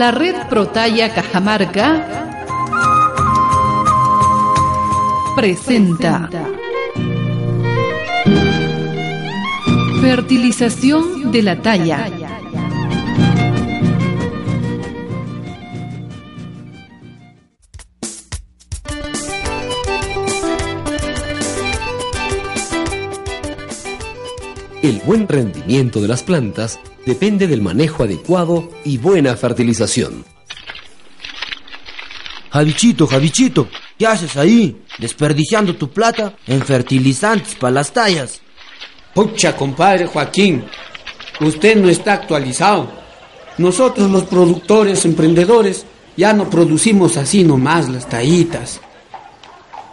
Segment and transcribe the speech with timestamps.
[0.00, 1.86] La red Protaya Cajamarca
[5.36, 6.30] presenta
[10.00, 12.08] Fertilización de la talla.
[24.82, 30.24] El buen rendimiento de las plantas depende del manejo adecuado y buena fertilización.
[32.50, 34.82] Javichito, Javichito, ¿qué haces ahí?
[34.98, 38.40] Desperdiciando tu plata en fertilizantes para las tallas.
[39.14, 40.64] Pucha, compadre Joaquín,
[41.40, 42.90] usted no está actualizado.
[43.58, 48.80] Nosotros los productores, emprendedores, ya no producimos así nomás las tallitas.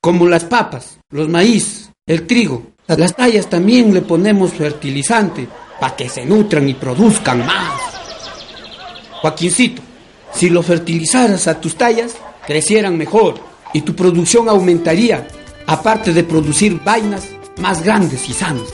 [0.00, 2.72] Como las papas, los maíz, el trigo.
[2.86, 5.48] A las tallas también le ponemos fertilizante
[5.80, 7.80] para que se nutran y produzcan más.
[9.20, 9.82] Joaquincito,
[10.32, 13.40] si lo fertilizaras a tus tallas, crecieran mejor
[13.72, 15.26] y tu producción aumentaría,
[15.66, 17.28] aparte de producir vainas
[17.60, 18.68] más grandes y sanas.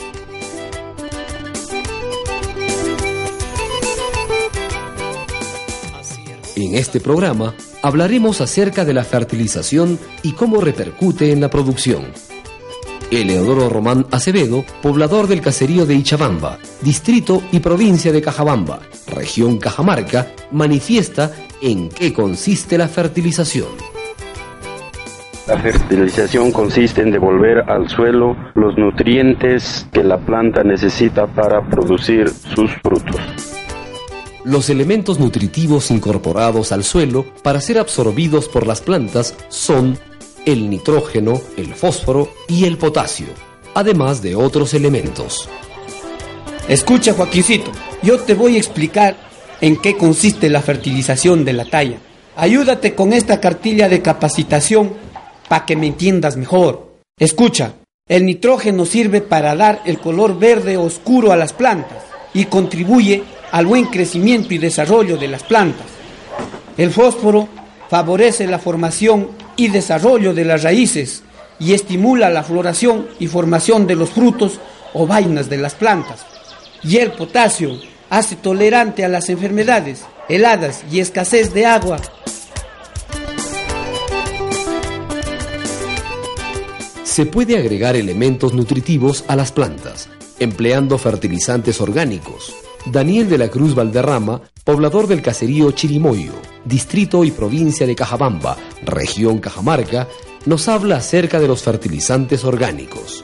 [6.55, 12.05] En este programa hablaremos acerca de la fertilización y cómo repercute en la producción.
[13.11, 20.33] Eleodoro Román Acevedo, poblador del caserío de Ichabamba, distrito y provincia de Cajabamba, región Cajamarca,
[20.51, 23.69] manifiesta en qué consiste la fertilización.
[25.47, 32.29] La fertilización consiste en devolver al suelo los nutrientes que la planta necesita para producir
[32.29, 33.21] sus frutos.
[34.43, 39.99] Los elementos nutritivos incorporados al suelo para ser absorbidos por las plantas son
[40.45, 43.27] el nitrógeno, el fósforo y el potasio,
[43.73, 45.49] además de otros elementos.
[46.67, 49.15] Escucha, Joaquincito, yo te voy a explicar
[49.61, 51.97] en qué consiste la fertilización de la talla.
[52.35, 54.93] Ayúdate con esta cartilla de capacitación
[55.47, 56.95] para que me entiendas mejor.
[57.17, 57.75] Escucha,
[58.07, 63.65] el nitrógeno sirve para dar el color verde oscuro a las plantas y contribuye al
[63.65, 65.87] buen crecimiento y desarrollo de las plantas.
[66.77, 67.47] El fósforo
[67.89, 71.23] favorece la formación y desarrollo de las raíces
[71.59, 74.59] y estimula la floración y formación de los frutos
[74.93, 76.25] o vainas de las plantas.
[76.83, 77.79] Y el potasio
[78.09, 81.99] hace tolerante a las enfermedades, heladas y escasez de agua.
[87.03, 92.53] Se puede agregar elementos nutritivos a las plantas, empleando fertilizantes orgánicos.
[92.85, 99.39] Daniel de la Cruz Valderrama, poblador del caserío Chirimoyo, distrito y provincia de Cajabamba, región
[99.39, 100.07] Cajamarca,
[100.45, 103.23] nos habla acerca de los fertilizantes orgánicos.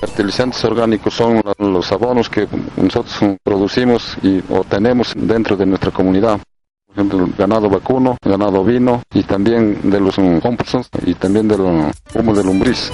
[0.00, 6.40] Fertilizantes orgánicos son los abonos que nosotros producimos y obtenemos dentro de nuestra comunidad.
[6.86, 12.34] Por ejemplo, ganado vacuno, ganado vino y también de los compostos y también del humo
[12.34, 12.90] de lombriz.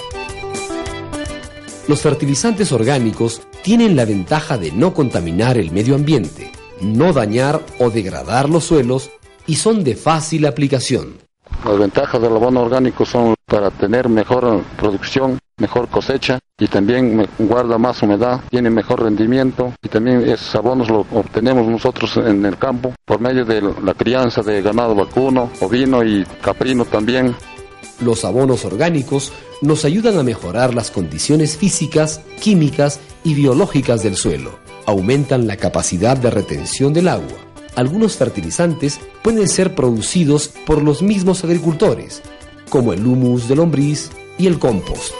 [1.88, 7.90] Los fertilizantes orgánicos tienen la ventaja de no contaminar el medio ambiente, no dañar o
[7.90, 9.10] degradar los suelos
[9.46, 11.18] y son de fácil aplicación.
[11.66, 17.76] Las ventajas del abono orgánico son para tener mejor producción, mejor cosecha y también guarda
[17.76, 22.94] más humedad, tiene mejor rendimiento y también esos abonos los obtenemos nosotros en el campo
[23.04, 27.36] por medio de la crianza de ganado vacuno, ovino y caprino también.
[28.00, 29.30] Los abonos orgánicos
[29.60, 34.58] nos ayudan a mejorar las condiciones físicas, químicas y biológicas del suelo.
[34.86, 37.38] Aumentan la capacidad de retención del agua.
[37.74, 42.22] Algunos fertilizantes pueden ser producidos por los mismos agricultores,
[42.70, 45.14] como el humus de lombriz y el compost.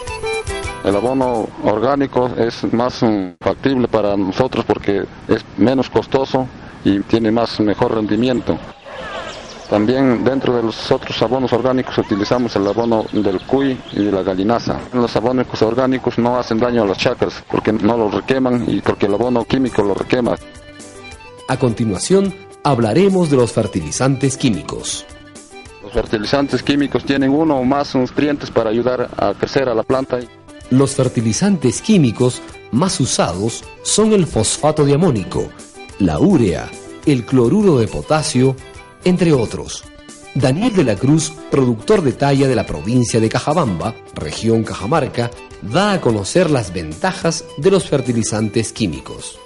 [0.83, 3.01] El abono orgánico es más
[3.41, 6.47] factible para nosotros porque es menos costoso
[6.85, 8.57] y tiene más mejor rendimiento.
[9.69, 14.23] También dentro de los otros abonos orgánicos utilizamos el abono del cuy y de la
[14.23, 14.79] gallinaza.
[14.93, 19.05] Los abonos orgánicos no hacen daño a las chacras porque no los requeman y porque
[19.05, 20.35] el abono químico lo requema.
[21.47, 22.33] A continuación,
[22.63, 25.05] hablaremos de los fertilizantes químicos.
[25.83, 30.19] Los fertilizantes químicos tienen uno o más nutrientes para ayudar a crecer a la planta.
[30.71, 32.41] Los fertilizantes químicos
[32.71, 35.47] más usados son el fosfato de amónico,
[35.99, 36.69] la urea,
[37.05, 38.55] el cloruro de potasio,
[39.03, 39.83] entre otros.
[40.35, 45.31] Daniel de la Cruz, productor de talla de la provincia de Cajabamba, región Cajamarca,
[45.61, 49.39] da a conocer las ventajas de los fertilizantes químicos.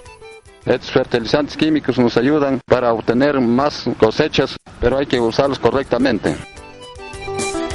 [0.64, 6.34] Estos fertilizantes químicos nos ayudan para obtener más cosechas, pero hay que usarlos correctamente.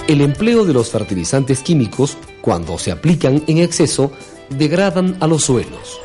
[0.08, 4.12] El empleo de los fertilizantes químicos, cuando se aplican en exceso,
[4.50, 6.00] degradan a los suelos.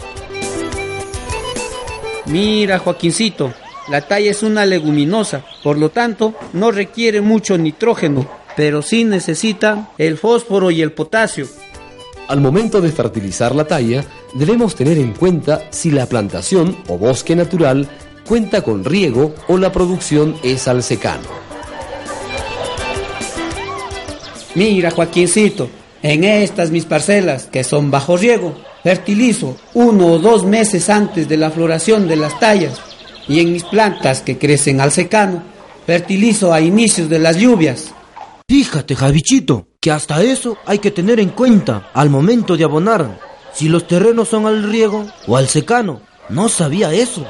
[2.26, 3.55] Mira, Joaquincito,
[3.89, 8.27] la talla es una leguminosa, por lo tanto no requiere mucho nitrógeno,
[8.57, 11.47] pero sí necesita el fósforo y el potasio.
[12.29, 14.05] Al momento de fertilizar la talla,
[14.35, 17.87] debemos tener en cuenta si la plantación o bosque natural
[18.27, 21.45] cuenta con riego o la producción es al secano.
[24.55, 25.69] Mira, Joaquincito,
[26.03, 31.37] en estas mis parcelas, que son bajo riego, fertilizo uno o dos meses antes de
[31.37, 32.81] la floración de las tallas
[33.29, 35.43] y en mis plantas que crecen al secano,
[35.87, 37.93] fertilizo a inicios de las lluvias.
[38.49, 43.19] Fíjate, Javichito, que hasta eso hay que tener en cuenta al momento de abonar.
[43.53, 46.00] Si los terrenos son al riego o al secano.
[46.29, 47.26] No sabía eso.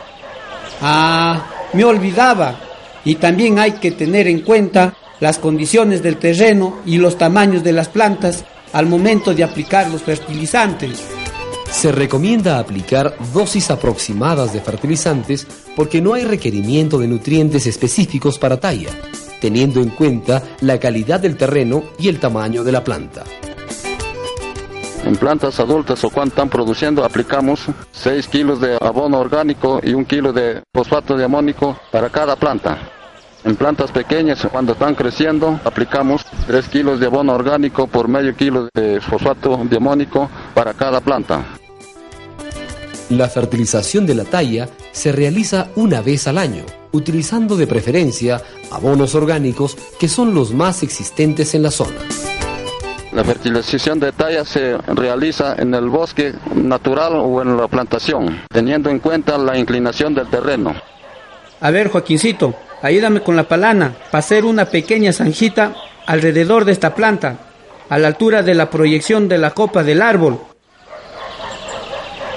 [0.81, 2.57] Ah, me olvidaba.
[3.05, 7.73] Y también hay que tener en cuenta las condiciones del terreno y los tamaños de
[7.73, 11.03] las plantas al momento de aplicar los fertilizantes.
[11.75, 18.59] Se recomienda aplicar dosis aproximadas de fertilizantes porque no hay requerimiento de nutrientes específicos para
[18.59, 18.89] talla,
[19.41, 23.25] teniendo en cuenta la calidad del terreno y el tamaño de la planta.
[25.05, 30.07] En plantas adultas o cuando están produciendo aplicamos 6 kilos de abono orgánico y 1
[30.07, 32.79] kilo de fosfato de amónico para cada planta.
[33.45, 38.71] En plantas pequeñas, cuando están creciendo, aplicamos 3 kilos de abono orgánico por medio kilo
[38.73, 41.45] de fosfato de amónico para cada planta.
[43.11, 48.41] La fertilización de la talla se realiza una vez al año, utilizando de preferencia
[48.71, 51.99] abonos orgánicos que son los más existentes en la zona.
[53.13, 58.89] La fertilización de talla se realiza en el bosque natural o en la plantación, teniendo
[58.89, 60.75] en cuenta la inclinación del terreno.
[61.61, 65.75] A ver, Joaquincito, ayúdame con la palana para hacer una pequeña zanjita
[66.07, 67.37] alrededor de esta planta,
[67.89, 70.41] a la altura de la proyección de la copa del árbol.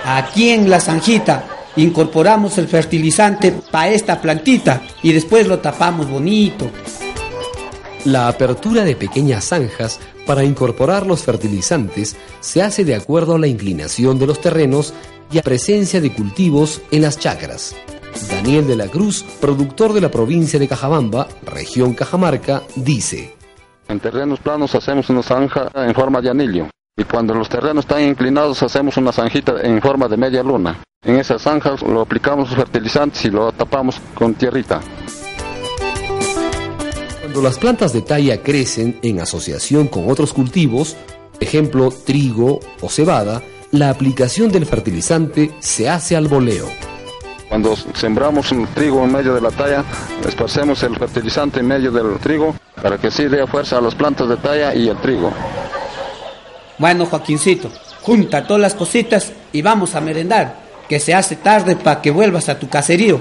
[0.10, 1.44] Aquí en la zanjita
[1.76, 6.72] incorporamos el fertilizante para esta plantita y después lo tapamos bonito.
[8.06, 13.48] La apertura de pequeñas zanjas para incorporar los fertilizantes se hace de acuerdo a la
[13.48, 14.94] inclinación de los terrenos
[15.30, 17.76] y a presencia de cultivos en las chacras.
[18.32, 23.36] Daniel de la Cruz, productor de la provincia de Cajabamba, región Cajamarca, dice:
[23.90, 26.70] En terrenos planos hacemos una zanja en forma de anillo.
[27.00, 30.82] Y cuando los terrenos están inclinados hacemos una zanjita en forma de media luna.
[31.04, 34.82] En esas zanjas lo aplicamos los fertilizantes y lo tapamos con tierrita.
[37.22, 40.98] Cuando las plantas de talla crecen en asociación con otros cultivos,
[41.40, 46.66] ejemplo trigo o cebada, la aplicación del fertilizante se hace al voleo.
[47.48, 49.84] Cuando sembramos un trigo en medio de la talla,
[50.28, 54.28] esparcemos el fertilizante en medio del trigo para que sí dé fuerza a las plantas
[54.28, 55.32] de talla y el trigo.
[56.78, 57.72] Bueno, Joaquincito,
[58.02, 60.56] junta todas las cositas y vamos a merendar,
[60.88, 63.20] que se hace tarde para que vuelvas a tu caserío.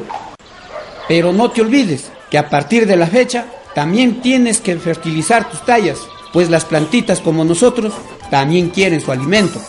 [1.09, 5.65] Pero no te olvides que a partir de la fecha también tienes que fertilizar tus
[5.65, 5.99] tallas,
[6.33, 7.95] pues las plantitas como nosotros
[8.31, 9.61] también quieren su alimento.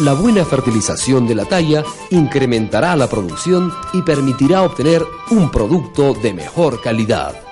[0.00, 6.34] La buena fertilización de la talla incrementará la producción y permitirá obtener un producto de
[6.34, 7.45] mejor calidad.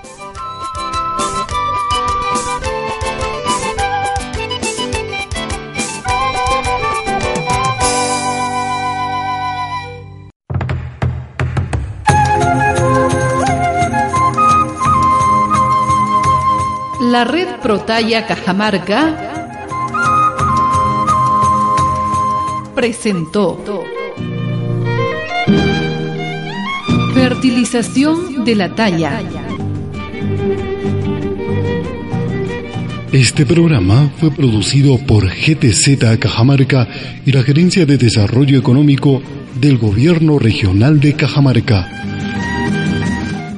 [17.15, 19.63] La red Protaya Cajamarca
[22.75, 23.85] presentó
[27.15, 29.23] Fertilización de la talla.
[33.13, 36.89] Este programa fue producido por GTZ Cajamarca
[37.25, 39.23] y la Gerencia de Desarrollo Económico
[39.61, 41.89] del Gobierno Regional de Cajamarca.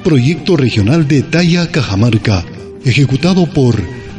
[0.03, 2.45] Proyecto Regional de Talla Cajamarca,
[2.87, 3.75] ejecutado por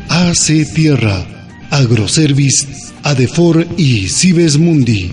[0.08, 1.26] AC Tierra,
[1.70, 2.66] Agroservice,
[3.02, 5.12] Adefor y Cibes Mundi.